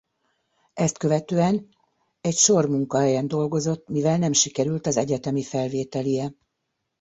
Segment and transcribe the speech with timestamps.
[0.73, 1.69] Ezt követően
[2.21, 6.31] egy sor munkahelyen dolgozott mivel nem sikerült az egyetemi felvételije.